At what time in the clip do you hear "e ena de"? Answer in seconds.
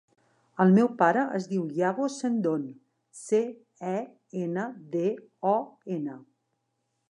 3.93-5.07